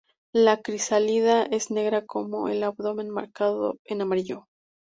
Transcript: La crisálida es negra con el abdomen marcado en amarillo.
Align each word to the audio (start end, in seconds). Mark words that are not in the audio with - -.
La 0.33 0.63
crisálida 0.63 1.43
es 1.43 1.69
negra 1.69 2.07
con 2.07 2.49
el 2.51 2.63
abdomen 2.63 3.11
marcado 3.11 3.77
en 3.83 4.01
amarillo. 4.01 4.47